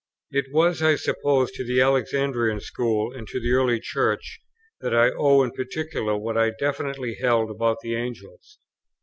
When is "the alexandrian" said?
1.63-2.59